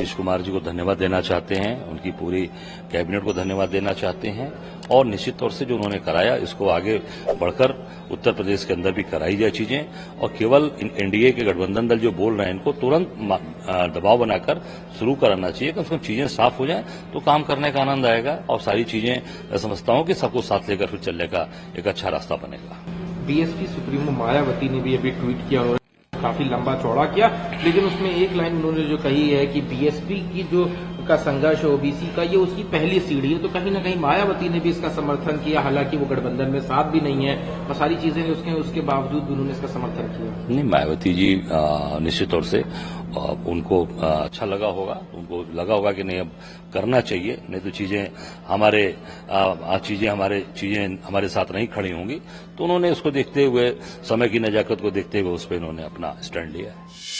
नीतीश 0.00 0.14
कुमार 0.16 0.42
जी 0.42 0.52
को 0.52 0.60
धन्यवाद 0.62 0.96
देना 0.98 1.20
चाहते 1.20 1.54
हैं, 1.54 1.72
उनकी 1.84 2.10
पूरी 2.16 2.42
कैबिनेट 2.88 3.24
को 3.24 3.32
धन्यवाद 3.34 3.68
देना 3.68 3.92
चाहते 3.92 4.28
हैं, 4.30 4.52
और 4.88 5.06
निश्चित 5.06 5.36
तौर 5.38 5.50
से 5.52 5.64
जो 5.64 5.74
उन्होंने 5.76 5.98
कराया, 6.00 6.36
इसको 6.38 6.68
आगे 6.70 6.96
बढ़कर 7.36 7.74
उत्तर 8.10 8.32
प्रदेश 8.32 8.64
के 8.64 8.74
अंदर 8.74 8.92
भी 8.92 9.02
कराई 9.04 9.36
जाए 9.36 9.50
चीज़ें, 9.50 9.80
और 10.20 10.32
केवल 10.38 10.70
एनडीए 10.80 11.32
के 11.32 11.44
गठबंधन 11.44 11.88
दल 11.88 11.98
जो 11.98 12.12
बोल 12.12 12.36
रहे 12.36 12.46
हैं, 12.46 12.54
इनको 12.54 12.72
तुरंत 12.72 13.08
दबाव 13.94 14.18
बनाकर 14.18 14.62
शुरू 14.98 15.14
कराना 15.16 15.50
चाहिए। 15.50 15.72
कम 15.72 15.82
से 15.82 15.90
कम 15.90 15.98
चीज़ें 15.98 16.26
साफ़ 16.30 16.58
हो 16.58 16.66
जाए 16.66 16.84
तो 17.12 17.20
काम 17.20 17.42
करने 17.42 17.70
का 17.70 17.80
आनंद 17.80 18.06
आएगा, 18.06 18.38
और 18.50 18.60
सारी 18.60 18.84
चीज़ें 18.84 19.58
समझता 19.58 19.92
हूँ 19.92 20.06
कि 20.06 20.14
सबको 20.14 20.42
साथ 20.42 20.68
लेकर 20.68 20.86
फिर 20.86 21.00
चलने 21.00 21.26
का 21.26 21.48
एक 21.78 21.88
अच्छा 21.88 22.08
रास्ता 22.08 22.36
बनेगा। 22.38 22.80
बीएसपी 23.26 23.66
सुप्रीमो 23.66 24.10
मायावती 24.14 24.68
ने 24.68 24.80
भी 24.80 24.96
अभी 24.96 25.10
ट्वीट 25.12 25.48
किया 25.48 25.62
काफ़ी 26.22 26.44
लंबा 26.44 26.74
चौड़ा 26.82 27.04
किया, 27.06 27.28
लेकिन 27.64 27.84
उसमें 27.84 28.10
एक 28.10 28.32
लाइन 28.36 28.56
उन्होंने 28.56 28.84
जो 28.84 28.96
कही 28.98 29.28
है 29.30 29.46
कि 29.46 29.60
बीएसपी 29.70 30.20
की 30.32 30.42
जो 30.50 30.64
का 31.10 31.16
संघर्ष 31.18 31.64
ओबीसी 31.66 32.14
का, 32.16 32.22
ये 32.24 32.36
उसकी 32.38 32.62
पहली 32.70 33.00
सीढ़ी 33.02 33.32
है 33.32 33.38
तो 33.38 33.48
कहीं 33.50 33.70
ना 33.70 33.80
कहीं 33.80 33.96
मायावती 34.00 34.48
ने 34.48 34.60
भी 34.60 34.70
इसका 34.70 34.88
समर्थन 34.94 35.36
किया, 35.44 35.60
हालाँकि 35.60 35.96
वो 35.96 36.06
गठबंधन 36.06 36.50
में 36.50 36.60
साथ 36.62 36.90
भी 36.92 37.00
नहीं 37.00 37.26
है, 37.26 37.36
और 37.66 37.74
सारी 37.74 37.96
चीज़ें 37.96 38.22
उसके 38.26 38.52
उसके 38.60 38.80
बावजूद 38.90 39.22
भी 39.22 39.32
उन्होंने 39.32 39.52
इसका 39.52 39.68
समर्थन 39.74 40.08
किया। 40.16 40.30
नहीं, 40.48 40.64
मायावती 40.66 41.14
जी 41.14 41.28
निश्चित 42.04 42.30
तौर 42.30 42.44
से 42.44 42.62
उनको 43.46 43.84
अच्छा 44.02 44.46
लगा 44.46 44.66
होगा, 44.68 45.00
उनको 45.14 45.44
लगा 45.54 45.74
होगा 45.74 45.92
कि 45.92 46.02
नहीं, 46.04 46.18
अब 46.20 46.30
करना 46.74 47.00
चाहिए, 47.02 47.38
नहीं 47.50 47.60
तो 47.60 47.70
चीज़ें 47.72 48.08
हमारे 48.48 48.82
चीज़ें 49.86 50.08
हमारे 50.08 50.44
चीज़ें 50.56 50.98
हमारे 51.04 51.28
साथ 51.28 51.52
नहीं 51.54 51.66
खड़ी 51.68 51.90
होंगी। 51.90 52.20
तो 52.58 52.64
उन्होंने 52.64 52.90
उसको 52.90 53.10
देखते 53.10 53.44
हुए, 53.44 53.70
समय 54.04 54.28
की 54.28 54.38
नजाकत 54.40 54.80
को 54.82 54.90
देखते 54.90 55.20
हुए 55.20 55.32
उस 55.32 55.44
पर 55.44 55.54
इन्होंने 55.54 55.82
अपना 55.84 56.16
स्टैंड 56.22 56.52
लिया। 56.52 56.70
है 56.70 57.19